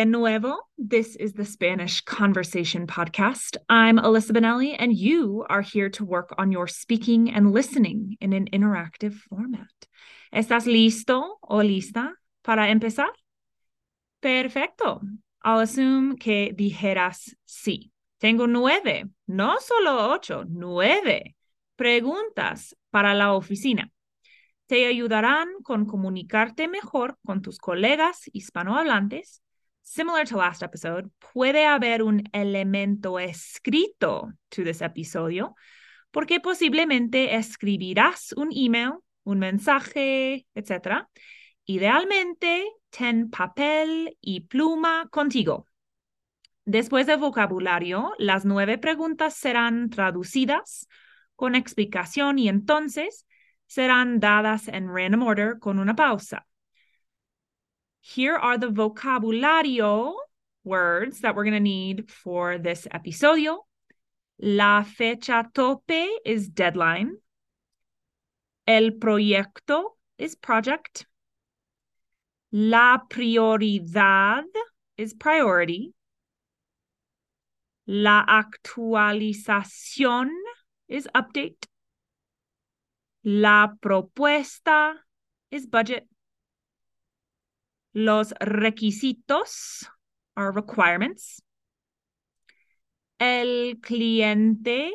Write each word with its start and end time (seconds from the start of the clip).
de 0.00 0.06
nuevo. 0.06 0.56
This 0.78 1.14
is 1.16 1.34
the 1.34 1.44
Spanish 1.44 2.00
Conversation 2.00 2.86
Podcast. 2.86 3.58
I'm 3.68 3.98
Alyssa 3.98 4.32
Benelli, 4.32 4.74
and 4.78 4.96
you 4.96 5.44
are 5.50 5.60
here 5.60 5.90
to 5.90 6.06
work 6.06 6.34
on 6.38 6.50
your 6.50 6.68
speaking 6.68 7.30
and 7.34 7.52
listening 7.52 8.16
in 8.18 8.32
an 8.32 8.46
interactive 8.50 9.12
format. 9.28 9.68
¿Estás 10.32 10.64
listo 10.64 11.36
o 11.42 11.58
lista 11.58 12.14
para 12.42 12.70
empezar? 12.70 13.10
Perfecto. 14.22 15.02
I'll 15.44 15.60
assume 15.60 16.16
que 16.16 16.54
dijeras 16.54 17.34
sí. 17.46 17.90
Tengo 18.20 18.46
nueve, 18.46 19.04
no 19.28 19.58
solo 19.60 20.14
ocho, 20.14 20.46
nueve 20.48 21.36
preguntas 21.76 22.74
para 22.90 23.12
la 23.12 23.34
oficina 23.34 23.90
te 24.66 24.86
ayudarán 24.86 25.48
con 25.64 25.84
comunicarte 25.84 26.68
mejor 26.68 27.18
con 27.26 27.42
tus 27.42 27.58
colegas 27.58 28.30
hispanohablantes. 28.32 29.42
Similar 29.90 30.24
to 30.28 30.36
last 30.36 30.62
episode, 30.62 31.10
puede 31.32 31.66
haber 31.66 32.04
un 32.04 32.22
elemento 32.32 33.18
escrito 33.18 34.32
to 34.48 34.62
this 34.62 34.82
episodio 34.82 35.56
porque 36.12 36.38
posiblemente 36.38 37.34
escribirás 37.34 38.32
un 38.34 38.50
email, 38.54 39.00
un 39.24 39.40
mensaje, 39.40 40.46
etc. 40.54 41.08
Idealmente, 41.64 42.66
ten 42.90 43.30
papel 43.30 44.16
y 44.20 44.42
pluma 44.42 45.08
contigo. 45.10 45.66
Después 46.64 47.08
del 47.08 47.18
vocabulario, 47.18 48.12
las 48.18 48.44
nueve 48.44 48.78
preguntas 48.78 49.34
serán 49.34 49.90
traducidas 49.90 50.86
con 51.34 51.56
explicación 51.56 52.38
y 52.38 52.48
entonces 52.48 53.26
serán 53.66 54.20
dadas 54.20 54.68
en 54.68 54.86
random 54.86 55.24
order 55.24 55.58
con 55.58 55.80
una 55.80 55.96
pausa. 55.96 56.46
Here 58.00 58.36
are 58.36 58.58
the 58.58 58.70
vocabulario 58.70 60.14
words 60.64 61.20
that 61.20 61.34
we're 61.34 61.44
going 61.44 61.54
to 61.54 61.60
need 61.60 62.10
for 62.10 62.58
this 62.58 62.86
episodio. 62.90 63.58
La 64.40 64.82
fecha 64.82 65.48
tope 65.54 66.20
is 66.24 66.48
deadline. 66.48 67.16
El 68.66 68.92
proyecto 68.92 69.96
is 70.18 70.34
project. 70.34 71.06
La 72.52 72.98
prioridad 73.08 74.44
is 74.96 75.14
priority. 75.14 75.94
La 77.86 78.24
actualización 78.26 80.30
is 80.88 81.08
update. 81.14 81.66
La 83.24 83.68
propuesta 83.82 84.94
is 85.50 85.66
budget. 85.66 86.06
Los 87.92 88.32
requisitos 88.40 89.86
are 90.36 90.52
requirements. 90.52 91.42
El 93.18 93.80
cliente 93.80 94.92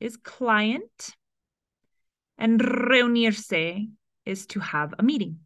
is 0.00 0.16
client. 0.16 1.14
And 2.38 2.58
reunirse 2.58 3.90
is 4.24 4.46
to 4.46 4.60
have 4.60 4.94
a 4.98 5.02
meeting. 5.02 5.40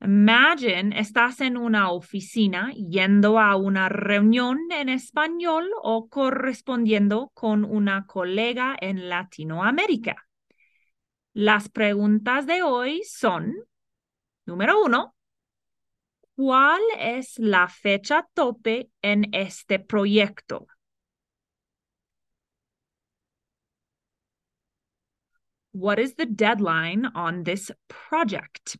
Imagine 0.00 0.92
estás 0.92 1.40
en 1.40 1.56
una 1.56 1.90
oficina 1.90 2.72
yendo 2.74 3.40
a 3.40 3.56
una 3.56 3.88
reunión 3.88 4.58
en 4.70 4.88
español 4.88 5.68
o 5.82 6.08
correspondiendo 6.08 7.32
con 7.34 7.64
una 7.64 8.06
colega 8.06 8.76
en 8.80 9.08
Latinoamérica. 9.08 10.28
Las 11.32 11.68
preguntas 11.68 12.46
de 12.46 12.62
hoy 12.62 13.02
son, 13.04 13.56
número 14.44 14.80
uno, 14.84 15.15
¿cuál 16.36 16.80
es 16.98 17.38
la 17.38 17.66
fecha 17.68 18.26
tope 18.34 18.90
en 19.02 19.34
este 19.34 19.78
proyecto? 19.78 20.66
What 25.72 25.98
is 25.98 26.14
the 26.14 26.26
deadline 26.26 27.06
on 27.14 27.44
this 27.44 27.70
project? 27.88 28.78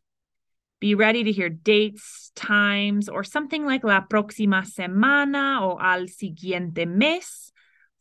Be 0.79 0.95
ready 0.95 1.23
to 1.23 1.31
hear 1.31 1.49
dates, 1.49 2.31
times, 2.35 3.09
or 3.09 3.23
something 3.23 3.65
like 3.65 3.83
la 3.83 4.01
próxima 4.07 4.63
semana 4.63 5.61
o 5.61 5.77
al 5.79 6.07
siguiente 6.07 6.87
mes 6.87 7.51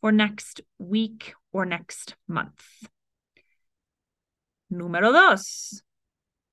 for 0.00 0.12
next 0.12 0.60
week 0.78 1.34
or 1.52 1.64
next 1.66 2.16
month. 2.28 2.62
Número 4.70 5.12
dos. 5.12 5.82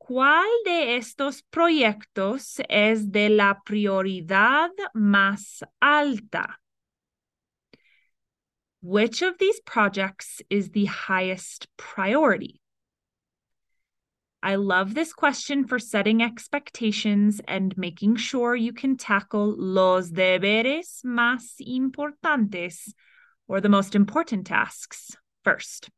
¿Cuál 0.05 0.49
de 0.65 0.97
estos 0.97 1.43
proyectos 1.43 2.59
es 2.67 3.09
de 3.13 3.29
la 3.29 3.61
prioridad 3.65 4.69
más 4.93 5.63
alta? 5.79 6.59
Which 8.81 9.21
of 9.21 9.37
these 9.37 9.61
projects 9.61 10.41
is 10.49 10.71
the 10.71 10.87
highest 10.87 11.67
priority? 11.77 12.59
I 14.41 14.55
love 14.55 14.93
this 14.93 15.13
question 15.13 15.65
for 15.65 15.79
setting 15.79 16.21
expectations 16.21 17.39
and 17.47 17.73
making 17.77 18.17
sure 18.17 18.57
you 18.57 18.73
can 18.73 18.97
tackle 18.97 19.55
los 19.57 20.11
deberes 20.11 21.01
más 21.05 21.61
importantes 21.61 22.93
or 23.47 23.61
the 23.61 23.69
most 23.69 23.95
important 23.95 24.47
tasks 24.47 25.15
first. 25.45 25.89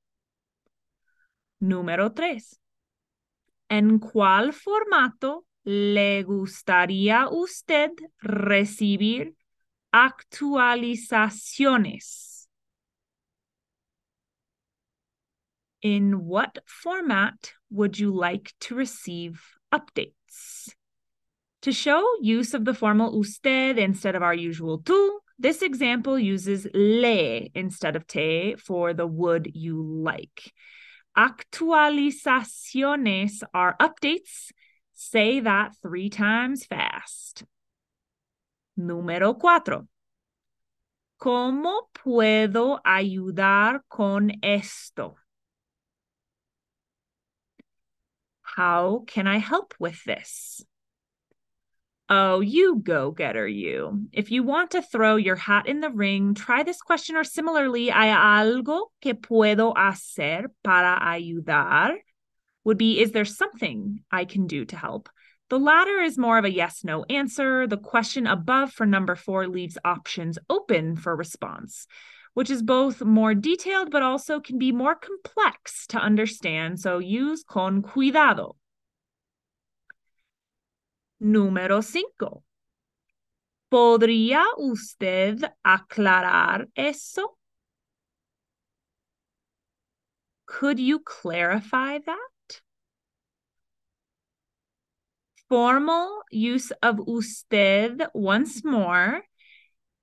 Número 1.59 2.15
tres. 2.15 2.59
¿En 3.69 3.99
cuál 3.99 4.53
formato 4.53 5.45
le 5.63 6.23
gustaría 6.23 7.27
usted 7.29 7.91
recibir 8.21 9.35
actualizaciones? 9.91 12.47
In 15.81 16.25
what 16.25 16.59
format 16.65 17.53
would 17.69 17.99
you 17.99 18.11
like 18.11 18.53
to 18.59 18.75
receive 18.75 19.41
updates? 19.71 20.73
To 21.61 21.71
show 21.71 22.05
use 22.21 22.53
of 22.53 22.65
the 22.65 22.73
formal 22.73 23.17
usted 23.19 23.79
instead 23.79 24.15
of 24.15 24.21
our 24.21 24.35
usual 24.35 24.79
tú, 24.79 25.21
this 25.39 25.63
example 25.63 26.19
uses 26.19 26.67
le 26.73 27.49
instead 27.55 27.95
of 27.95 28.05
te 28.05 28.55
for 28.55 28.93
the 28.93 29.07
would 29.07 29.55
you 29.55 29.81
like. 29.81 30.53
Actualizaciones 31.17 33.41
are 33.53 33.75
updates. 33.79 34.51
Say 34.93 35.39
that 35.41 35.75
three 35.81 36.09
times 36.09 36.65
fast. 36.65 37.43
Número 38.77 39.39
cuatro. 39.39 39.87
¿Cómo 41.17 41.89
puedo 41.93 42.81
ayudar 42.83 43.83
con 43.89 44.31
esto? 44.43 45.15
How 48.41 49.05
can 49.07 49.27
I 49.27 49.37
help 49.37 49.73
with 49.79 50.03
this? 50.03 50.65
Oh, 52.07 52.39
you 52.39 52.81
go 52.83 53.09
getter, 53.09 53.47
you. 53.47 54.07
If 54.11 54.29
you 54.29 54.43
want 54.43 54.71
to 54.71 54.83
throw 54.83 55.15
your 55.15 55.35
hat 55.35 55.67
in 55.67 55.79
the 55.79 55.89
ring, 55.89 56.35
try 56.35 56.61
this 56.61 56.79
question 56.79 57.15
or 57.15 57.23
similarly, 57.23 57.87
¿hay 57.87 58.13
algo 58.13 58.91
que 59.01 59.15
puedo 59.15 59.73
hacer 59.75 60.49
para 60.63 60.99
ayudar? 61.01 61.95
Would 62.63 62.77
be, 62.77 62.99
is 63.01 63.11
there 63.11 63.25
something 63.25 64.03
I 64.11 64.25
can 64.25 64.45
do 64.45 64.65
to 64.65 64.75
help? 64.75 65.09
The 65.49 65.57
latter 65.57 65.99
is 65.99 66.17
more 66.17 66.37
of 66.37 66.45
a 66.45 66.51
yes 66.51 66.83
no 66.83 67.05
answer. 67.09 67.65
The 67.65 67.77
question 67.77 68.27
above 68.27 68.71
for 68.71 68.85
number 68.85 69.15
four 69.15 69.47
leaves 69.47 69.77
options 69.83 70.37
open 70.47 70.95
for 70.95 71.15
response, 71.15 71.87
which 72.35 72.51
is 72.51 72.61
both 72.61 73.01
more 73.01 73.33
detailed 73.33 73.89
but 73.89 74.03
also 74.03 74.39
can 74.39 74.59
be 74.59 74.71
more 74.71 74.95
complex 74.95 75.87
to 75.87 75.97
understand. 75.97 76.79
So 76.79 76.99
use 76.99 77.43
con 77.43 77.81
cuidado. 77.81 78.57
Número 81.19 81.81
5. 81.81 82.43
¿Podría 83.69 84.43
usted 84.57 85.43
aclarar 85.63 86.67
eso? 86.75 87.37
Could 90.45 90.79
you 90.79 90.99
clarify 90.99 91.99
that? 91.99 92.61
Formal 95.49 96.23
use 96.31 96.71
of 96.81 96.99
usted 97.07 98.01
once 98.13 98.63
more. 98.63 99.23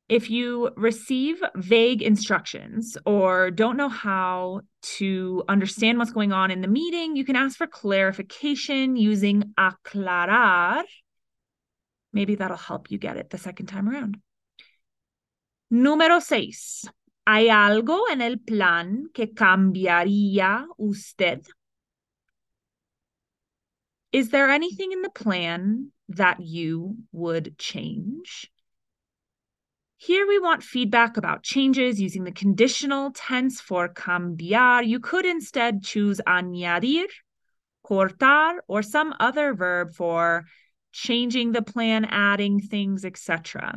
If 0.08 0.28
you 0.28 0.70
receive 0.76 1.42
vague 1.54 2.02
instructions 2.02 2.98
or 3.06 3.50
don't 3.50 3.76
know 3.76 3.88
how 3.88 4.60
to 4.98 5.42
understand 5.48 5.98
what's 5.98 6.12
going 6.12 6.32
on 6.32 6.50
in 6.50 6.60
the 6.60 6.68
meeting, 6.68 7.16
you 7.16 7.24
can 7.24 7.36
ask 7.36 7.56
for 7.56 7.66
clarification 7.66 8.96
using 8.96 9.54
aclarar 9.58 10.82
Maybe 12.12 12.34
that'll 12.34 12.56
help 12.56 12.90
you 12.90 12.98
get 12.98 13.16
it 13.16 13.30
the 13.30 13.38
second 13.38 13.66
time 13.66 13.88
around. 13.88 14.18
Número 15.72 16.20
seis. 16.20 16.84
¿Hay 17.26 17.48
algo 17.48 18.10
en 18.10 18.20
el 18.20 18.38
plan 18.38 19.06
que 19.14 19.28
cambiaría 19.28 20.66
usted? 20.78 21.46
Is 24.12 24.28
there 24.28 24.50
anything 24.50 24.92
in 24.92 25.00
the 25.00 25.08
plan 25.08 25.92
that 26.10 26.40
you 26.40 26.96
would 27.12 27.56
change? 27.58 28.50
Here 29.96 30.26
we 30.26 30.40
want 30.40 30.64
feedback 30.64 31.16
about 31.16 31.44
changes 31.44 32.00
using 32.00 32.24
the 32.24 32.32
conditional 32.32 33.12
tense 33.12 33.60
for 33.60 33.88
cambiar. 33.88 34.86
You 34.86 34.98
could 34.98 35.24
instead 35.24 35.82
choose 35.84 36.20
añadir, 36.26 37.06
cortar, 37.86 38.56
or 38.66 38.82
some 38.82 39.14
other 39.20 39.54
verb 39.54 39.94
for 39.94 40.44
changing 40.92 41.52
the 41.52 41.62
plan, 41.62 42.04
adding 42.04 42.60
things, 42.60 43.04
etc. 43.04 43.72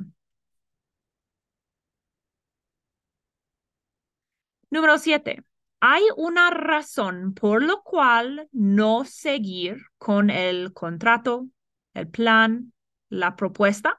Número 4.74 5.00
siete. 5.00 5.42
Hay 5.82 6.04
una 6.18 6.50
razón 6.50 7.34
por 7.34 7.62
lo 7.62 7.82
cual 7.84 8.48
no 8.52 9.04
seguir 9.04 9.78
con 9.98 10.30
el 10.30 10.74
contrato, 10.74 11.48
el 11.94 12.08
plan, 12.08 12.74
la 13.10 13.36
propuesta. 13.36 13.94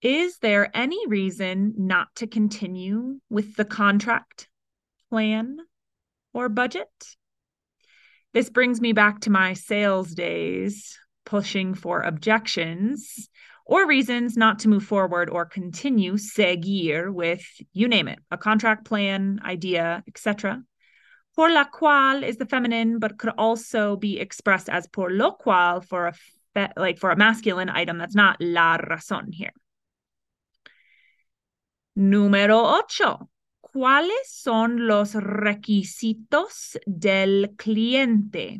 Is 0.00 0.38
there 0.38 0.70
any 0.74 1.06
reason 1.06 1.74
not 1.76 2.14
to 2.16 2.26
continue 2.26 3.20
with 3.28 3.56
the 3.56 3.64
contract, 3.64 4.48
plan, 5.10 5.58
or 6.32 6.48
budget? 6.48 6.88
This 8.34 8.50
brings 8.50 8.80
me 8.80 8.92
back 8.92 9.20
to 9.20 9.30
my 9.30 9.54
sales 9.54 10.14
days, 10.14 10.98
pushing 11.24 11.74
for 11.74 12.02
objections 12.02 13.28
or 13.64 13.86
reasons 13.86 14.36
not 14.36 14.60
to 14.60 14.68
move 14.68 14.84
forward 14.84 15.28
or 15.28 15.44
continue, 15.44 16.16
seguir 16.16 17.12
with, 17.12 17.44
you 17.72 17.88
name 17.88 18.08
it, 18.08 18.18
a 18.30 18.38
contract 18.38 18.86
plan, 18.86 19.40
idea, 19.44 20.02
etc. 20.08 20.62
Por 21.36 21.50
la 21.50 21.64
cual 21.64 22.22
is 22.22 22.36
the 22.36 22.46
feminine, 22.46 22.98
but 22.98 23.18
could 23.18 23.32
also 23.36 23.96
be 23.96 24.18
expressed 24.18 24.68
as 24.68 24.86
por 24.86 25.10
lo 25.10 25.32
cual 25.32 25.84
for 25.84 26.08
a 26.08 26.14
fe- 26.54 26.72
like 26.76 26.98
for 26.98 27.10
a 27.10 27.16
masculine 27.16 27.68
item 27.68 27.98
that's 27.98 28.14
not 28.14 28.36
la 28.40 28.78
razón 28.78 29.32
here. 29.32 29.52
Número 31.96 32.78
ocho. 32.78 33.28
¿Cuáles 33.78 34.26
son 34.26 34.88
los 34.88 35.14
requisitos 35.14 36.76
del 36.84 37.54
cliente? 37.56 38.58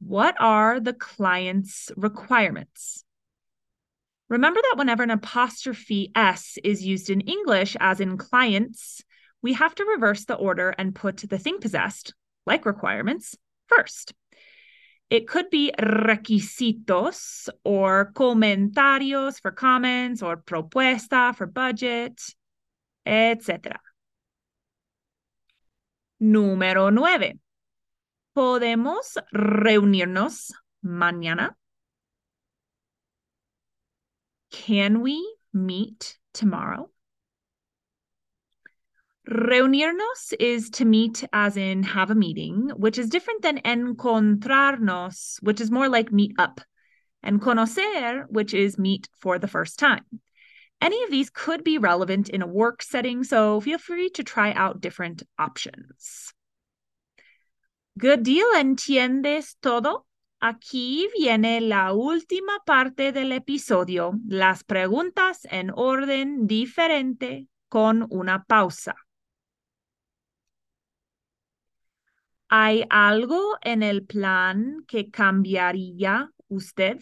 What 0.00 0.34
are 0.40 0.80
the 0.80 0.92
client's 0.92 1.92
requirements? 1.96 3.04
Remember 4.28 4.60
that 4.60 4.76
whenever 4.76 5.04
an 5.04 5.12
apostrophe 5.12 6.10
S 6.16 6.58
is 6.64 6.84
used 6.84 7.10
in 7.10 7.20
English, 7.20 7.76
as 7.78 8.00
in 8.00 8.18
clients, 8.18 9.04
we 9.40 9.52
have 9.52 9.76
to 9.76 9.84
reverse 9.84 10.24
the 10.24 10.34
order 10.34 10.70
and 10.70 10.96
put 10.96 11.18
the 11.18 11.38
thing 11.38 11.60
possessed, 11.60 12.12
like 12.44 12.66
requirements, 12.66 13.36
first. 13.68 14.14
It 15.08 15.28
could 15.28 15.50
be 15.50 15.72
requisitos 15.78 17.48
or 17.64 18.12
comentarios 18.12 19.40
for 19.40 19.52
comments 19.52 20.20
or 20.20 20.36
propuesta 20.36 21.34
for 21.36 21.46
budget, 21.46 22.20
etc. 23.04 23.80
Número 26.20 26.90
nueve. 26.92 27.38
¿Podemos 28.34 29.16
reunirnos 29.32 30.52
mañana? 30.84 31.56
Can 34.50 35.02
we 35.02 35.36
meet 35.52 36.18
tomorrow? 36.32 36.90
Reunirnos 39.28 40.32
is 40.38 40.70
to 40.70 40.84
meet 40.84 41.24
as 41.32 41.56
in 41.56 41.82
have 41.82 42.12
a 42.12 42.14
meeting, 42.14 42.70
which 42.76 42.96
is 42.96 43.08
different 43.08 43.42
than 43.42 43.58
encontrarnos, 43.58 45.42
which 45.42 45.60
is 45.60 45.68
more 45.68 45.88
like 45.88 46.12
meet 46.12 46.32
up, 46.38 46.60
and 47.24 47.40
conocer, 47.40 48.24
which 48.28 48.54
is 48.54 48.78
meet 48.78 49.08
for 49.18 49.40
the 49.40 49.48
first 49.48 49.80
time. 49.80 50.04
Any 50.80 51.02
of 51.02 51.10
these 51.10 51.30
could 51.30 51.64
be 51.64 51.78
relevant 51.78 52.28
in 52.28 52.40
a 52.40 52.46
work 52.46 52.82
setting, 52.82 53.24
so 53.24 53.60
feel 53.60 53.78
free 53.78 54.10
to 54.10 54.22
try 54.22 54.52
out 54.52 54.80
different 54.80 55.24
options. 55.36 56.32
Good 57.98 58.22
deal, 58.22 58.46
¿entiendes 58.54 59.56
todo? 59.60 60.04
Aquí 60.40 61.08
viene 61.18 61.62
la 61.62 61.94
última 61.94 62.58
parte 62.64 63.10
del 63.10 63.32
episodio, 63.32 64.12
las 64.28 64.62
preguntas 64.62 65.46
en 65.50 65.72
orden 65.74 66.46
diferente 66.46 67.48
con 67.68 68.06
una 68.10 68.44
pausa. 68.46 68.94
¿Hay 72.48 72.84
algo 72.90 73.56
en 73.62 73.82
el 73.84 74.04
plan 74.04 74.84
que 74.88 75.10
cambiaría 75.10 76.32
usted? 76.48 76.98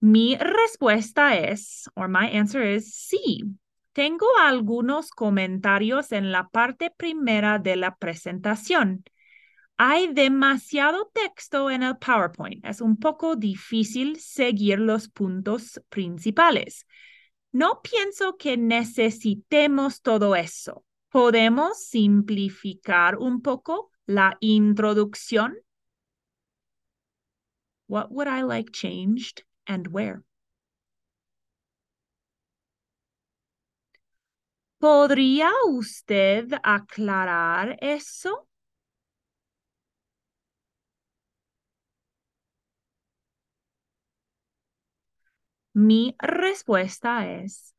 Mi 0.00 0.36
respuesta 0.36 1.36
es, 1.36 1.88
or 1.94 2.08
my 2.08 2.26
answer 2.36 2.62
is, 2.62 2.94
sí. 2.94 3.42
Tengo 3.92 4.26
algunos 4.38 5.10
comentarios 5.10 6.12
en 6.12 6.32
la 6.32 6.48
parte 6.48 6.90
primera 6.96 7.58
de 7.58 7.76
la 7.76 7.96
presentación. 7.96 9.04
Hay 9.78 10.12
demasiado 10.14 11.10
texto 11.12 11.70
en 11.70 11.82
el 11.82 11.98
PowerPoint. 11.98 12.64
Es 12.64 12.80
un 12.80 12.96
poco 12.96 13.36
difícil 13.36 14.18
seguir 14.18 14.78
los 14.78 15.08
puntos 15.08 15.80
principales. 15.90 16.86
No 17.52 17.82
pienso 17.82 18.36
que 18.38 18.56
necesitemos 18.56 20.00
todo 20.00 20.34
eso. 20.34 20.84
¿Podemos 21.10 21.78
simplificar 21.78 23.18
un 23.18 23.42
poco 23.42 23.90
la 24.06 24.38
introducción? 24.40 25.56
What 27.86 28.10
would 28.10 28.28
I 28.28 28.42
like 28.42 28.72
changed 28.72 29.44
and 29.66 29.88
where? 29.88 30.22
¿Podría 34.78 35.50
usted 35.68 36.52
aclarar 36.62 37.76
eso? 37.80 38.48
Mi 45.76 46.16
respuesta 46.18 47.30
es, 47.30 47.74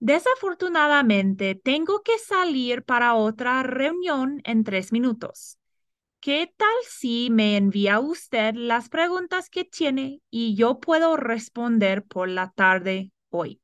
desafortunadamente 0.00 1.54
tengo 1.54 2.02
que 2.02 2.18
salir 2.18 2.82
para 2.82 3.14
otra 3.14 3.62
reunión 3.62 4.40
en 4.42 4.64
tres 4.64 4.90
minutos. 4.90 5.60
¿Qué 6.18 6.52
tal 6.56 6.74
si 6.88 7.30
me 7.30 7.56
envía 7.56 8.00
usted 8.00 8.56
las 8.56 8.88
preguntas 8.88 9.48
que 9.48 9.64
tiene 9.64 10.22
y 10.28 10.56
yo 10.56 10.80
puedo 10.80 11.16
responder 11.16 12.02
por 12.02 12.28
la 12.28 12.50
tarde 12.50 13.12
hoy? 13.30 13.60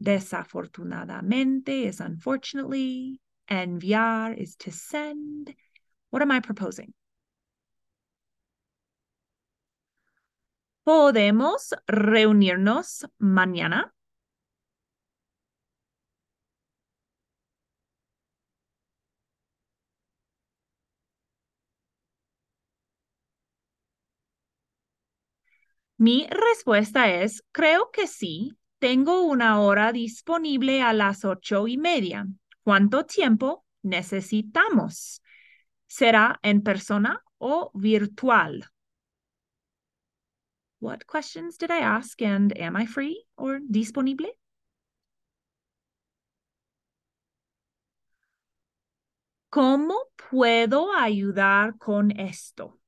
Desafortunadamente 0.00 1.84
is 1.84 2.00
unfortunately. 2.00 3.20
Enviar 3.46 4.36
is 4.36 4.56
to 4.56 4.72
send. 4.72 5.54
What 6.10 6.22
am 6.22 6.32
I 6.32 6.40
proposing? 6.40 6.94
¿Podemos 10.84 11.74
reunirnos 11.88 13.06
mañana? 13.18 13.92
Mi 25.96 26.26
respuesta 26.30 27.10
es, 27.10 27.44
creo 27.52 27.90
que 27.92 28.06
sí. 28.06 28.52
Tengo 28.78 29.22
una 29.22 29.60
hora 29.60 29.92
disponible 29.92 30.82
a 30.82 30.92
las 30.92 31.24
ocho 31.24 31.68
y 31.68 31.78
media. 31.78 32.26
¿Cuánto 32.64 33.06
tiempo 33.06 33.64
necesitamos? 33.82 35.22
¿Será 35.86 36.40
en 36.42 36.62
persona 36.62 37.22
o 37.38 37.70
virtual? 37.74 38.70
What 40.82 41.06
questions 41.06 41.56
did 41.56 41.70
I 41.70 41.78
ask 41.78 42.20
and 42.20 42.54
am 42.58 42.76
I 42.76 42.84
free 42.84 43.24
or 43.38 43.60
disponible? 43.60 44.26
¿Cómo 49.50 49.94
puedo 50.30 50.92
ayudar 50.96 51.78
con 51.78 52.10
esto? 52.18 52.80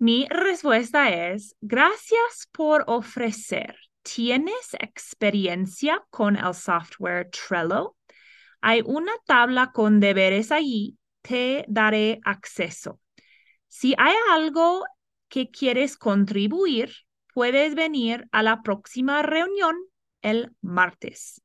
Mi 0.00 0.26
respuesta 0.28 1.10
es, 1.10 1.54
gracias 1.60 2.48
por 2.52 2.84
ofrecer. 2.88 3.76
¿Tienes 4.02 4.74
experiencia 4.78 6.02
con 6.10 6.36
el 6.36 6.54
software 6.54 7.30
Trello? 7.30 7.96
Hay 8.60 8.82
una 8.84 9.12
tabla 9.26 9.72
con 9.72 10.00
deberes 10.00 10.50
allí. 10.50 10.96
Te 11.22 11.64
daré 11.68 12.20
acceso. 12.24 12.98
Si 13.68 13.94
hay 13.98 14.14
algo 14.30 14.84
que 15.28 15.50
quieres 15.50 15.96
contribuir, 15.96 16.92
puedes 17.34 17.74
venir 17.74 18.26
a 18.32 18.42
la 18.42 18.62
próxima 18.62 19.22
reunión 19.22 19.76
el 20.22 20.50
martes. 20.62 21.40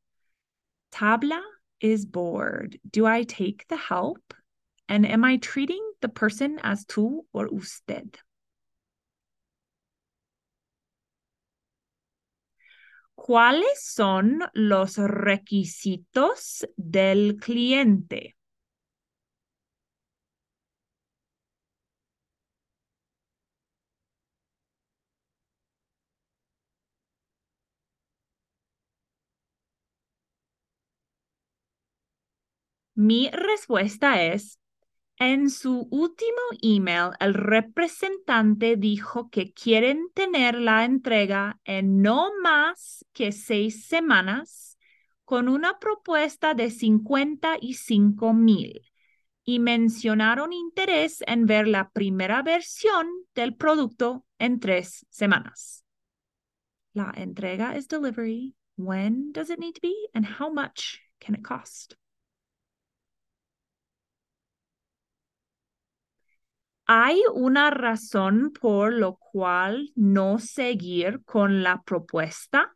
Tabla 0.89 1.41
is 1.79 2.05
bored. 2.05 2.79
Do 2.89 3.05
I 3.05 3.23
take 3.23 3.65
the 3.67 3.77
help? 3.77 4.33
And 4.87 5.05
am 5.05 5.23
I 5.23 5.37
treating 5.37 5.81
the 6.01 6.09
person 6.09 6.59
as 6.63 6.85
tú 6.85 7.25
or 7.33 7.47
usted? 7.47 8.17
¿Cuáles 13.15 13.83
son 13.83 14.39
los 14.53 14.97
requisitos 14.97 16.65
del 16.77 17.35
cliente? 17.37 18.37
Mi 32.95 33.29
respuesta 33.31 34.21
es, 34.23 34.59
en 35.17 35.49
su 35.49 35.87
último 35.91 36.41
email, 36.61 37.11
el 37.19 37.33
representante 37.33 38.75
dijo 38.75 39.29
que 39.29 39.53
quieren 39.53 40.09
tener 40.13 40.55
la 40.55 40.83
entrega 40.83 41.59
en 41.63 42.01
no 42.01 42.31
más 42.41 43.05
que 43.13 43.31
seis 43.31 43.85
semanas 43.87 44.77
con 45.23 45.47
una 45.47 45.79
propuesta 45.79 46.53
de 46.53 46.69
55 46.69 48.33
mil 48.33 48.81
y 49.45 49.59
mencionaron 49.59 50.51
interés 50.51 51.23
en 51.27 51.45
ver 51.45 51.67
la 51.67 51.91
primera 51.91 52.41
versión 52.41 53.07
del 53.33 53.55
producto 53.55 54.25
en 54.37 54.59
tres 54.59 55.05
semanas. 55.09 55.85
La 56.93 57.13
entrega 57.15 57.75
es 57.75 57.87
delivery. 57.87 58.55
When 58.75 59.31
does 59.31 59.49
it 59.49 59.59
need 59.59 59.75
to 59.75 59.81
be 59.81 59.95
and 60.13 60.25
how 60.25 60.51
much 60.51 60.99
can 61.19 61.35
it 61.35 61.43
cost? 61.43 61.95
¿Hay 66.87 67.21
una 67.33 67.69
razón 67.69 68.51
por 68.59 68.91
lo 68.91 69.17
cual 69.17 69.91
no 69.95 70.39
seguir 70.39 71.23
con 71.23 71.61
la 71.61 71.83
propuesta? 71.83 72.75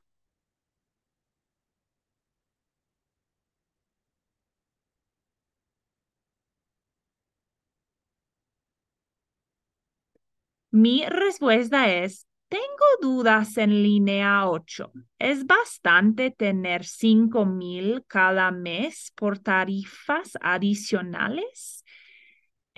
Mi 10.71 11.05
respuesta 11.07 11.89
es, 11.91 12.27
tengo 12.47 12.63
dudas 13.01 13.57
en 13.57 13.83
línea 13.83 14.47
8. 14.49 14.91
¿Es 15.17 15.45
bastante 15.45 16.31
tener 16.31 16.85
5 16.85 17.45
mil 17.45 18.03
cada 18.07 18.51
mes 18.51 19.11
por 19.15 19.39
tarifas 19.39 20.37
adicionales? 20.41 21.83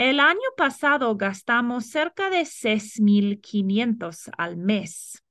El 0.01 0.19
año 0.19 0.49
pasado 0.57 1.15
gastamos 1.15 1.85
cerca 1.85 2.31
de 2.31 2.45
6,500 2.45 4.31
al 4.35 4.57
mes. 4.57 5.23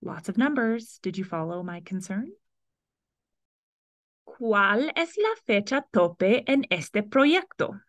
Lots 0.00 0.28
of 0.28 0.36
numbers. 0.36 0.98
Did 1.00 1.16
you 1.16 1.24
follow 1.24 1.62
my 1.62 1.80
concern? 1.80 2.32
¿Cuál 4.24 4.90
es 4.96 5.16
la 5.16 5.36
fecha 5.46 5.86
tope 5.92 6.42
en 6.48 6.66
este 6.68 7.04
proyecto? 7.04 7.80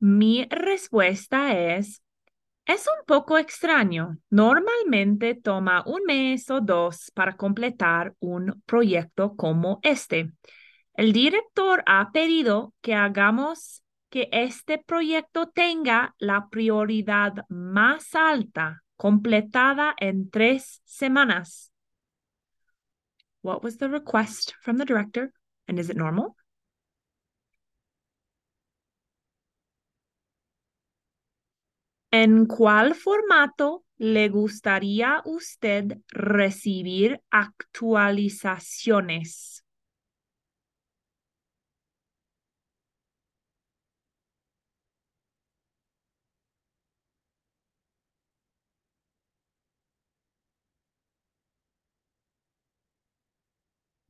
Mi 0.00 0.46
respuesta 0.50 1.56
es 1.56 2.02
es 2.68 2.86
un 2.86 3.04
poco 3.06 3.38
extraño. 3.38 4.18
Normalmente 4.28 5.34
toma 5.34 5.82
un 5.86 6.04
mes 6.06 6.48
o 6.50 6.60
dos 6.60 7.10
para 7.14 7.36
completar 7.36 8.14
un 8.20 8.62
proyecto 8.66 9.34
como 9.36 9.80
este. 9.82 10.32
El 10.92 11.12
director 11.12 11.82
ha 11.86 12.12
pedido 12.12 12.74
que 12.82 12.94
hagamos 12.94 13.82
que 14.10 14.28
este 14.32 14.78
proyecto 14.78 15.48
tenga 15.48 16.14
la 16.18 16.48
prioridad 16.50 17.46
más 17.48 18.14
alta, 18.14 18.82
completada 18.96 19.94
en 19.98 20.28
tres 20.30 20.82
semanas. 20.84 21.72
What 23.42 23.62
was 23.62 23.78
the 23.78 23.88
request 23.88 24.52
from 24.60 24.76
the 24.76 24.84
director? 24.84 25.32
And 25.66 25.78
is 25.78 25.88
it 25.88 25.96
normal? 25.96 26.37
¿En 32.10 32.44
cuál 32.46 32.94
formato 32.94 33.84
le 33.96 34.28
gustaría 34.28 35.22
usted 35.24 35.98
recibir 36.08 37.22
actualizaciones? 37.30 39.57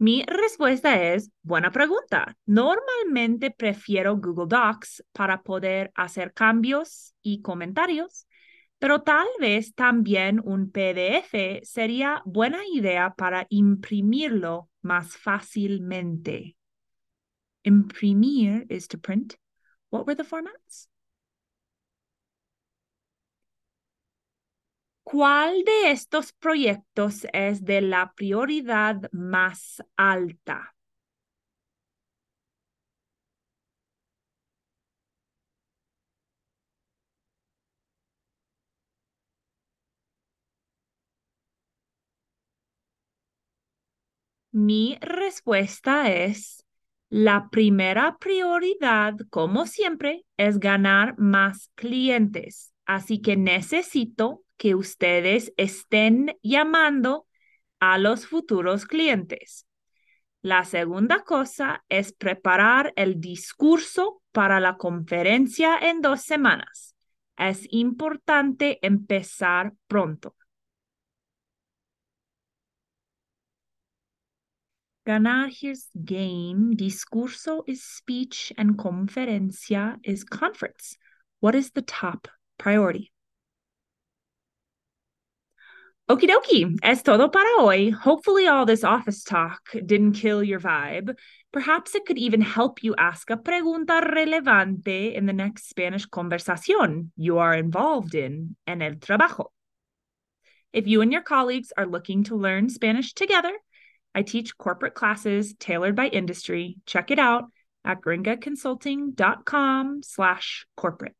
Mi 0.00 0.24
respuesta 0.28 1.02
es, 1.12 1.32
buena 1.42 1.72
pregunta. 1.72 2.36
Normalmente 2.46 3.50
prefiero 3.50 4.16
Google 4.16 4.46
Docs 4.46 5.04
para 5.10 5.42
poder 5.42 5.90
hacer 5.96 6.32
cambios 6.32 7.14
y 7.20 7.42
comentarios, 7.42 8.28
pero 8.78 9.02
tal 9.02 9.26
vez 9.40 9.74
también 9.74 10.40
un 10.44 10.70
PDF 10.70 11.60
sería 11.64 12.22
buena 12.24 12.60
idea 12.72 13.12
para 13.16 13.46
imprimirlo 13.48 14.70
más 14.82 15.16
fácilmente. 15.16 16.56
Imprimir 17.64 18.66
is 18.70 18.86
to 18.86 18.98
print. 18.98 19.34
What 19.90 20.06
were 20.06 20.14
the 20.14 20.22
formats? 20.22 20.88
¿Cuál 25.10 25.64
de 25.64 25.90
estos 25.90 26.32
proyectos 26.34 27.26
es 27.32 27.64
de 27.64 27.80
la 27.80 28.12
prioridad 28.14 29.10
más 29.10 29.82
alta? 29.96 30.76
Mi 44.52 44.98
respuesta 45.00 46.10
es, 46.10 46.64
la 47.10 47.48
primera 47.50 48.18
prioridad, 48.18 49.14
como 49.30 49.66
siempre, 49.66 50.24
es 50.36 50.58
ganar 50.58 51.18
más 51.18 51.70
clientes. 51.74 52.72
Así 52.86 53.20
que 53.20 53.36
necesito 53.36 54.42
que 54.58 54.74
ustedes 54.74 55.54
estén 55.56 56.36
llamando 56.42 57.26
a 57.80 57.96
los 57.96 58.26
futuros 58.26 58.84
clientes. 58.84 59.66
La 60.42 60.64
segunda 60.64 61.24
cosa 61.24 61.84
es 61.88 62.12
preparar 62.12 62.92
el 62.96 63.20
discurso 63.20 64.22
para 64.32 64.60
la 64.60 64.76
conferencia 64.76 65.78
en 65.78 66.00
dos 66.00 66.22
semanas. 66.22 66.94
Es 67.36 67.66
importante 67.70 68.78
empezar 68.82 69.72
pronto. 69.86 70.34
Ganar 75.04 75.50
here's 75.50 75.88
game. 75.94 76.76
Discurso 76.76 77.64
is 77.66 77.82
speech 77.82 78.52
and 78.58 78.76
conferencia 78.76 79.98
is 80.02 80.22
conference. 80.22 80.98
What 81.40 81.54
is 81.54 81.72
the 81.72 81.82
top 81.82 82.28
priority? 82.58 83.12
Okie 86.10 86.26
dokie, 86.26 86.74
es 86.82 87.02
todo 87.02 87.28
para 87.28 87.46
hoy. 87.58 87.90
Hopefully, 87.90 88.46
all 88.46 88.64
this 88.64 88.82
office 88.82 89.22
talk 89.22 89.60
didn't 89.84 90.12
kill 90.12 90.42
your 90.42 90.58
vibe. 90.58 91.14
Perhaps 91.52 91.94
it 91.94 92.06
could 92.06 92.16
even 92.16 92.40
help 92.40 92.82
you 92.82 92.94
ask 92.96 93.28
a 93.28 93.36
pregunta 93.36 94.00
relevante 94.00 95.14
in 95.14 95.26
the 95.26 95.34
next 95.34 95.68
Spanish 95.68 96.06
conversación 96.06 97.10
you 97.14 97.36
are 97.36 97.52
involved 97.52 98.14
in 98.14 98.56
en 98.66 98.80
el 98.80 98.94
trabajo. 98.94 99.48
If 100.72 100.86
you 100.86 101.02
and 101.02 101.12
your 101.12 101.20
colleagues 101.20 101.74
are 101.76 101.84
looking 101.84 102.24
to 102.24 102.36
learn 102.36 102.70
Spanish 102.70 103.12
together, 103.12 103.52
I 104.14 104.22
teach 104.22 104.56
corporate 104.56 104.94
classes 104.94 105.52
tailored 105.60 105.94
by 105.94 106.06
industry. 106.06 106.78
Check 106.86 107.10
it 107.10 107.18
out 107.18 107.50
at 107.84 108.00
gringaconsulting.com 108.00 110.02
slash 110.02 110.66
corporate. 110.74 111.16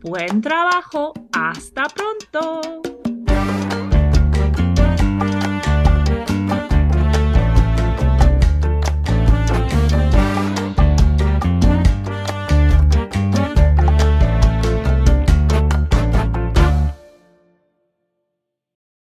Buen 0.00 0.40
trabajo. 0.40 1.14
Hasta 1.34 1.90
pronto. 1.94 3.01